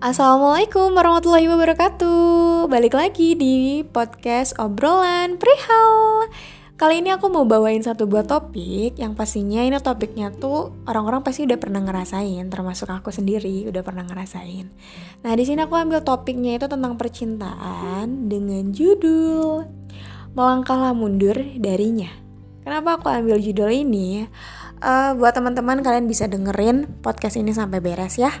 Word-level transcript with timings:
Assalamualaikum 0.00 0.96
warahmatullahi 0.96 1.44
wabarakatuh. 1.44 2.72
Balik 2.72 2.96
lagi 2.96 3.36
di 3.36 3.84
podcast 3.84 4.56
obrolan 4.56 5.36
perihal. 5.36 6.24
Kali 6.80 7.04
ini 7.04 7.12
aku 7.12 7.28
mau 7.28 7.44
bawain 7.44 7.84
satu 7.84 8.08
buah 8.08 8.24
topik 8.24 8.96
Yang 8.96 9.12
pastinya 9.12 9.60
ini 9.60 9.76
topiknya 9.84 10.32
tuh 10.32 10.72
Orang-orang 10.88 11.20
pasti 11.20 11.44
udah 11.44 11.60
pernah 11.60 11.84
ngerasain 11.84 12.48
Termasuk 12.48 12.88
aku 12.88 13.12
sendiri 13.12 13.68
udah 13.68 13.84
pernah 13.84 14.00
ngerasain. 14.08 14.72
Nah 15.20 15.32
di 15.36 15.44
sini 15.44 15.68
aku 15.68 15.76
ambil 15.76 16.00
topiknya 16.00 16.56
itu 16.56 16.64
tentang 16.64 16.96
percintaan 16.96 18.32
Dengan 18.32 18.72
judul 18.72 19.68
Melangkahlah 20.32 20.96
mundur 20.96 21.36
darinya. 21.60 22.08
Kenapa 22.64 22.96
aku 22.96 23.12
ambil 23.12 23.36
judul 23.36 23.68
ini? 23.68 24.24
Uh, 24.80 25.12
buat 25.20 25.36
teman-teman 25.36 25.84
kalian 25.84 26.08
bisa 26.08 26.24
dengerin 26.24 26.88
podcast 27.04 27.36
ini 27.36 27.52
sampai 27.52 27.84
beres 27.84 28.16
ya 28.16 28.32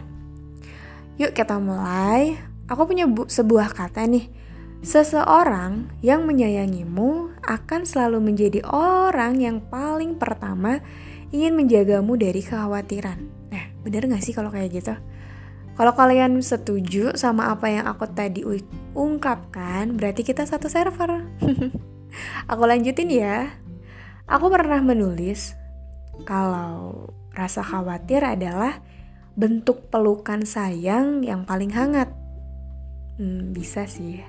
Yuk 1.20 1.36
kita 1.36 1.60
mulai. 1.60 2.40
Aku 2.64 2.88
punya 2.88 3.04
bu 3.04 3.28
sebuah 3.28 3.76
kata 3.76 4.08
nih. 4.08 4.32
Seseorang 4.80 5.92
yang 6.00 6.24
menyayangimu 6.24 7.36
akan 7.44 7.84
selalu 7.84 8.24
menjadi 8.24 8.64
orang 8.64 9.36
yang 9.36 9.60
paling 9.60 10.16
pertama 10.16 10.80
ingin 11.28 11.52
menjagamu 11.52 12.16
dari 12.16 12.40
kekhawatiran. 12.40 13.20
Nah, 13.52 13.64
bener 13.84 14.08
gak 14.08 14.24
sih 14.24 14.32
kalau 14.32 14.48
kayak 14.48 14.72
gitu? 14.72 14.96
Kalau 15.76 15.92
kalian 15.92 16.40
setuju 16.40 17.12
sama 17.20 17.52
apa 17.52 17.68
yang 17.68 17.84
aku 17.84 18.08
tadi 18.08 18.40
ungkapkan, 18.96 20.00
berarti 20.00 20.24
kita 20.24 20.48
satu 20.48 20.72
server. 20.72 21.20
aku 22.50 22.62
lanjutin 22.64 23.12
ya. 23.12 23.60
Aku 24.24 24.48
pernah 24.48 24.80
menulis 24.80 25.52
kalau 26.24 27.12
rasa 27.36 27.60
khawatir 27.60 28.24
adalah 28.24 28.80
bentuk 29.40 29.88
pelukan 29.88 30.44
sayang 30.44 31.24
yang 31.24 31.48
paling 31.48 31.72
hangat. 31.72 32.12
Hmm, 33.16 33.56
bisa 33.56 33.88
sih. 33.88 34.20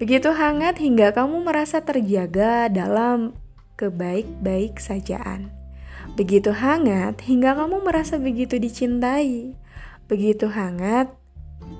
Begitu 0.00 0.32
hangat 0.32 0.80
hingga 0.80 1.12
kamu 1.12 1.44
merasa 1.44 1.84
terjaga 1.84 2.72
dalam 2.72 3.36
kebaik-baik 3.76 4.80
sajaan. 4.80 5.52
Begitu 6.16 6.56
hangat 6.56 7.20
hingga 7.28 7.52
kamu 7.52 7.84
merasa 7.84 8.16
begitu 8.16 8.56
dicintai. 8.56 9.52
Begitu 10.08 10.48
hangat 10.48 11.12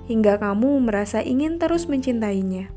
hingga 0.05 0.37
kamu 0.37 0.85
merasa 0.85 1.25
ingin 1.25 1.57
terus 1.57 1.89
mencintainya. 1.89 2.69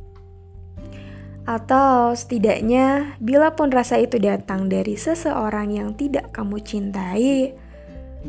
Atau 1.43 2.15
setidaknya, 2.15 3.19
bila 3.19 3.59
pun 3.59 3.75
rasa 3.75 3.99
itu 3.99 4.17
datang 4.23 4.71
dari 4.71 4.95
seseorang 4.95 5.75
yang 5.75 5.91
tidak 5.99 6.31
kamu 6.31 6.63
cintai, 6.63 7.59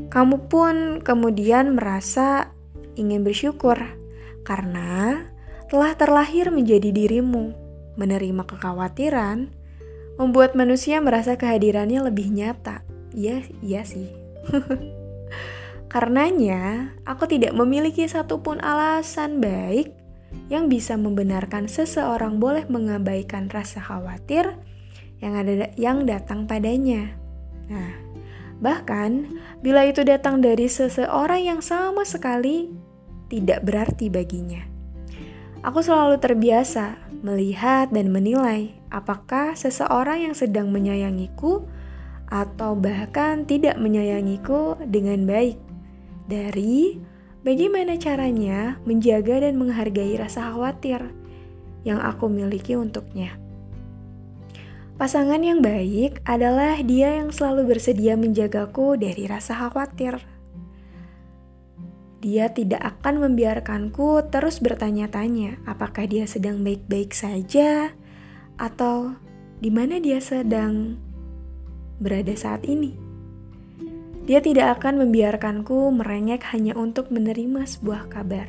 kamu 0.09 0.49
pun 0.49 0.99
kemudian 1.01 1.77
merasa 1.77 2.53
ingin 2.97 3.21
bersyukur 3.21 3.77
karena 4.45 5.25
telah 5.69 5.93
terlahir 5.97 6.53
menjadi 6.53 6.93
dirimu. 6.93 7.53
Menerima 7.93 8.49
kekhawatiran 8.49 9.53
membuat 10.17 10.57
manusia 10.57 10.97
merasa 11.01 11.37
kehadirannya 11.37 12.01
lebih 12.09 12.29
nyata. 12.33 12.81
Iya, 13.13 13.45
iya 13.61 13.81
sih. 13.85 14.09
Karenanya, 15.93 16.93
aku 17.05 17.29
tidak 17.29 17.53
memiliki 17.53 18.09
satupun 18.09 18.57
alasan 18.65 19.37
baik 19.37 19.93
yang 20.49 20.65
bisa 20.65 20.97
membenarkan 20.97 21.69
seseorang 21.69 22.41
boleh 22.41 22.65
mengabaikan 22.65 23.45
rasa 23.53 23.77
khawatir 23.77 24.57
yang 25.21 25.37
ada 25.37 25.69
yang 25.77 26.09
datang 26.09 26.49
padanya. 26.49 27.13
Nah, 27.69 27.93
Bahkan, 28.63 29.11
bila 29.59 29.83
itu 29.83 30.07
datang 30.07 30.39
dari 30.39 30.71
seseorang 30.71 31.43
yang 31.43 31.59
sama 31.59 32.07
sekali 32.07 32.71
tidak 33.27 33.67
berarti 33.67 34.07
baginya. 34.07 34.63
Aku 35.67 35.83
selalu 35.83 36.19
terbiasa 36.23 37.11
melihat 37.23 37.91
dan 37.91 38.11
menilai 38.11 38.71
apakah 38.87 39.55
seseorang 39.55 40.31
yang 40.31 40.35
sedang 40.35 40.71
menyayangiku 40.71 41.67
atau 42.31 42.75
bahkan 42.75 43.43
tidak 43.43 43.75
menyayangiku 43.79 44.79
dengan 44.87 45.27
baik. 45.27 45.59
Dari 46.27 46.99
bagaimana 47.43 47.99
caranya 47.99 48.79
menjaga 48.87 49.43
dan 49.43 49.59
menghargai 49.59 50.15
rasa 50.15 50.55
khawatir 50.55 51.03
yang 51.83 51.99
aku 51.99 52.31
miliki 52.31 52.79
untuknya. 52.79 53.42
Pasangan 54.93 55.41
yang 55.41 55.65
baik 55.65 56.21
adalah 56.21 56.77
dia 56.85 57.17
yang 57.17 57.33
selalu 57.33 57.73
bersedia 57.73 58.13
menjagaku 58.13 58.93
dari 58.93 59.25
rasa 59.25 59.57
khawatir. 59.57 60.21
Dia 62.21 62.53
tidak 62.53 63.01
akan 63.01 63.25
membiarkanku 63.25 64.29
terus 64.29 64.61
bertanya-tanya 64.61 65.59
apakah 65.65 66.05
dia 66.05 66.29
sedang 66.29 66.61
baik-baik 66.61 67.09
saja 67.09 67.91
atau 68.55 69.17
di 69.59 69.73
mana 69.73 69.97
dia 69.97 70.21
sedang 70.21 70.95
berada 71.97 72.31
saat 72.37 72.61
ini. 72.63 72.93
Dia 74.23 74.39
tidak 74.39 74.79
akan 74.79 75.03
membiarkanku 75.03 75.89
merengek 75.89 76.47
hanya 76.53 76.77
untuk 76.77 77.11
menerima 77.11 77.65
sebuah 77.65 78.13
kabar. 78.13 78.47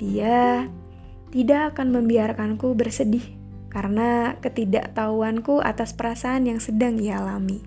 Dia 0.00 0.70
tidak 1.28 1.76
akan 1.76 1.92
membiarkanku 1.98 2.72
bersedih 2.72 3.35
karena 3.76 4.40
ketidaktahuanku 4.40 5.60
atas 5.60 5.92
perasaan 5.92 6.48
yang 6.48 6.64
sedang 6.64 6.96
ia 6.96 7.20
alami. 7.20 7.60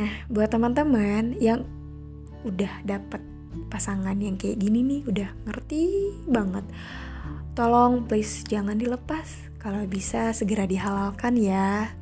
Nah, 0.00 0.24
buat 0.32 0.48
teman-teman 0.48 1.36
yang 1.36 1.68
udah 2.48 2.72
dapet 2.88 3.20
pasangan 3.68 4.16
yang 4.16 4.40
kayak 4.40 4.64
gini 4.64 4.80
nih, 4.80 5.00
udah 5.04 5.28
ngerti 5.44 5.84
banget. 6.24 6.64
Tolong 7.52 8.08
please 8.08 8.48
jangan 8.48 8.80
dilepas. 8.80 9.52
Kalau 9.60 9.84
bisa 9.84 10.32
segera 10.32 10.64
dihalalkan 10.64 11.36
ya. 11.36 11.92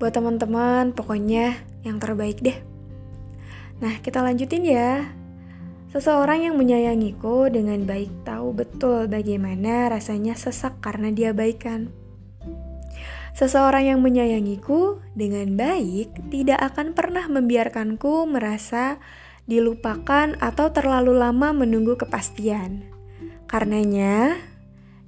Buat 0.00 0.16
teman-teman, 0.16 0.96
pokoknya 0.96 1.52
yang 1.84 2.00
terbaik 2.00 2.40
deh. 2.40 2.56
Nah, 3.84 4.00
kita 4.00 4.24
lanjutin 4.24 4.64
ya. 4.64 5.17
Seseorang 5.88 6.44
yang 6.44 6.54
menyayangiku 6.60 7.48
dengan 7.48 7.88
baik 7.88 8.12
tahu 8.28 8.52
betul 8.52 9.08
bagaimana 9.08 9.88
rasanya 9.88 10.36
sesak 10.36 10.84
karena 10.84 11.08
dia 11.08 11.32
baikan. 11.32 11.88
Seseorang 13.32 13.88
yang 13.94 14.00
menyayangiku 14.04 15.00
dengan 15.16 15.56
baik 15.56 16.12
tidak 16.28 16.60
akan 16.74 16.92
pernah 16.92 17.24
membiarkanku 17.30 18.28
merasa 18.28 19.00
dilupakan 19.48 20.36
atau 20.42 20.74
terlalu 20.74 21.16
lama 21.16 21.56
menunggu 21.56 21.96
kepastian. 21.96 22.84
Karenanya, 23.48 24.36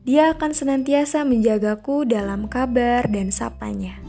dia 0.08 0.32
akan 0.32 0.56
senantiasa 0.56 1.28
menjagaku 1.28 2.08
dalam 2.08 2.48
kabar 2.48 3.04
dan 3.04 3.28
sapanya. 3.28 4.00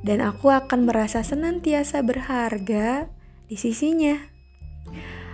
Dan 0.00 0.24
aku 0.24 0.48
akan 0.48 0.88
merasa 0.88 1.20
senantiasa 1.20 2.00
berharga 2.00 3.12
di 3.50 3.60
sisinya. 3.60 4.37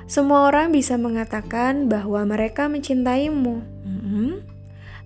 Semua 0.04 0.52
orang 0.52 0.68
bisa 0.68 1.00
mengatakan 1.00 1.88
bahwa 1.88 2.20
mereka 2.28 2.68
mencintaimu, 2.68 3.56
hmm, 3.88 4.32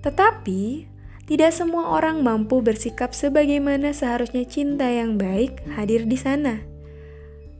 tetapi 0.02 0.90
tidak 1.28 1.54
semua 1.54 1.94
orang 1.94 2.24
mampu 2.24 2.58
bersikap 2.64 3.14
sebagaimana 3.14 3.94
seharusnya 3.94 4.42
cinta 4.48 4.88
yang 4.90 5.14
baik 5.14 5.62
hadir 5.78 6.08
di 6.08 6.18
sana. 6.18 6.64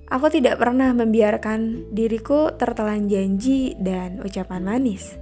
Aku 0.09 0.33
tidak 0.33 0.57
pernah 0.57 0.91
membiarkan 0.97 1.93
diriku 1.93 2.49
tertelan 2.57 3.07
janji 3.13 3.77
dan 3.77 4.25
ucapan 4.25 4.65
manis, 4.65 5.15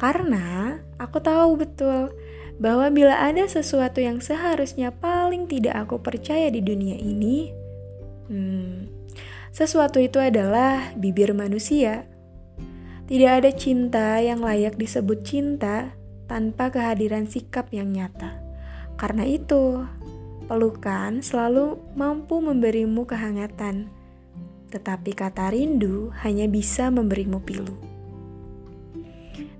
karena 0.00 0.80
aku 0.96 1.20
tahu 1.20 1.60
betul 1.60 2.08
bahwa 2.56 2.88
bila 2.88 3.20
ada 3.20 3.44
sesuatu 3.44 4.00
yang 4.00 4.24
seharusnya 4.24 4.94
paling 4.96 5.44
tidak 5.44 5.86
aku 5.86 6.00
percaya 6.00 6.48
di 6.48 6.64
dunia 6.64 6.96
ini, 6.96 7.52
hmm, 8.32 8.93
sesuatu 9.54 10.02
itu 10.02 10.18
adalah 10.18 10.90
bibir 10.98 11.30
manusia. 11.30 12.10
Tidak 13.06 13.30
ada 13.30 13.54
cinta 13.54 14.18
yang 14.18 14.42
layak 14.42 14.74
disebut 14.74 15.22
cinta 15.22 15.94
tanpa 16.26 16.74
kehadiran 16.74 17.30
sikap 17.30 17.70
yang 17.70 17.94
nyata. 17.94 18.42
Karena 18.98 19.22
itu, 19.22 19.86
pelukan 20.50 21.22
selalu 21.22 21.78
mampu 21.94 22.42
memberimu 22.42 23.06
kehangatan, 23.06 23.94
tetapi 24.74 25.14
kata 25.14 25.54
rindu 25.54 26.10
hanya 26.26 26.50
bisa 26.50 26.90
memberimu 26.90 27.38
pilu. 27.38 27.78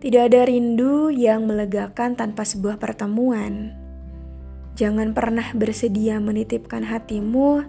Tidak 0.02 0.22
ada 0.26 0.42
rindu 0.42 1.14
yang 1.14 1.46
melegakan 1.46 2.18
tanpa 2.18 2.42
sebuah 2.42 2.82
pertemuan. 2.82 3.70
Jangan 4.74 5.14
pernah 5.14 5.54
bersedia 5.54 6.18
menitipkan 6.18 6.82
hatimu 6.82 7.62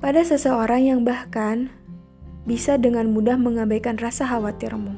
pada 0.00 0.24
seseorang 0.24 0.88
yang 0.88 1.00
bahkan 1.04 1.70
bisa 2.48 2.80
dengan 2.80 3.12
mudah 3.12 3.36
mengabaikan 3.36 4.00
rasa 4.00 4.24
khawatirmu, 4.26 4.96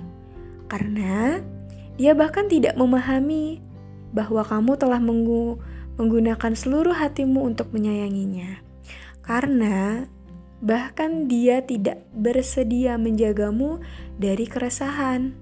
karena 0.71 1.43
dia 1.99 2.15
bahkan 2.15 2.49
tidak 2.49 2.79
memahami 2.79 3.61
bahwa 4.15 4.47
kamu 4.47 4.79
telah 4.79 5.03
menggunakan 5.99 6.53
seluruh 6.55 6.95
hatimu 6.95 7.45
untuk 7.45 7.75
menyayanginya. 7.75 8.63
Karena 9.23 10.07
Bahkan 10.63 11.27
dia 11.27 11.59
tidak 11.67 12.07
bersedia 12.15 12.95
menjagamu 12.95 13.83
dari 14.15 14.47
keresahan. 14.47 15.35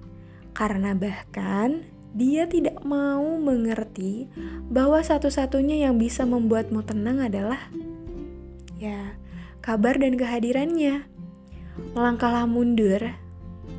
Karena 0.57 0.97
bahkan 0.97 1.85
dia 2.17 2.49
tidak 2.49 2.81
mau 2.81 3.37
mengerti 3.37 4.25
bahwa 4.67 4.97
satu-satunya 4.99 5.85
yang 5.85 6.01
bisa 6.01 6.25
membuatmu 6.25 6.81
tenang 6.83 7.21
adalah 7.21 7.69
ya 8.81 9.13
kabar 9.61 9.95
dan 10.01 10.17
kehadirannya. 10.17 11.05
Melangkahlah 11.93 12.49
mundur 12.49 12.99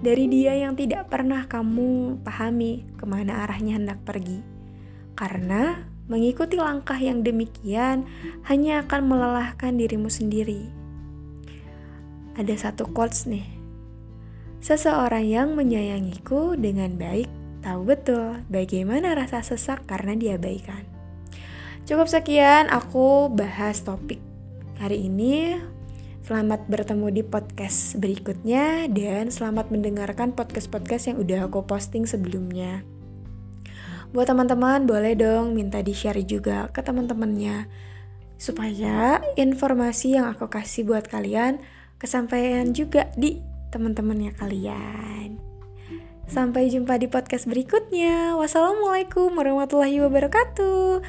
dari 0.02 0.24
dia 0.26 0.56
yang 0.56 0.78
tidak 0.78 1.10
pernah 1.10 1.44
kamu 1.46 2.22
pahami 2.22 2.86
ke 2.96 3.04
mana 3.04 3.44
arahnya 3.44 3.76
hendak 3.76 4.00
pergi. 4.06 4.40
Karena 5.18 5.82
mengikuti 6.10 6.58
langkah 6.58 6.98
yang 6.98 7.22
demikian 7.22 8.08
hanya 8.48 8.82
akan 8.86 9.06
melelahkan 9.06 9.78
dirimu 9.78 10.10
sendiri. 10.10 10.66
Ada 12.34 12.70
satu 12.70 12.88
quotes 12.90 13.28
nih. 13.28 13.44
Seseorang 14.62 15.26
yang 15.26 15.48
menyayangiku 15.58 16.54
dengan 16.54 16.94
baik 16.96 17.28
tahu 17.62 17.86
betul 17.86 18.42
bagaimana 18.50 19.14
rasa 19.14 19.42
sesak 19.42 19.86
karena 19.86 20.14
diabaikan. 20.18 20.86
Cukup 21.82 22.06
sekian 22.06 22.70
aku 22.70 23.26
bahas 23.30 23.82
topik 23.82 24.22
hari 24.78 25.10
ini. 25.10 25.58
Selamat 26.22 26.62
bertemu 26.70 27.10
di 27.10 27.22
podcast 27.26 27.98
berikutnya 27.98 28.86
dan 28.86 29.34
selamat 29.34 29.74
mendengarkan 29.74 30.30
podcast-podcast 30.30 31.10
yang 31.10 31.18
udah 31.18 31.50
aku 31.50 31.66
posting 31.66 32.06
sebelumnya. 32.06 32.86
Buat 34.14 34.30
teman-teman 34.30 34.86
boleh 34.86 35.18
dong 35.18 35.58
minta 35.58 35.82
di-share 35.82 36.22
juga 36.22 36.70
ke 36.70 36.78
teman-temannya 36.78 37.66
supaya 38.38 39.18
informasi 39.34 40.14
yang 40.14 40.30
aku 40.30 40.46
kasih 40.46 40.86
buat 40.86 41.10
kalian 41.10 41.58
kesampaian 41.98 42.70
juga 42.70 43.10
di 43.18 43.42
teman-temannya 43.74 44.30
kalian. 44.38 45.42
Sampai 46.30 46.70
jumpa 46.70 47.02
di 47.02 47.10
podcast 47.10 47.50
berikutnya. 47.50 48.38
Wassalamualaikum 48.38 49.34
warahmatullahi 49.34 49.98
wabarakatuh. 49.98 51.02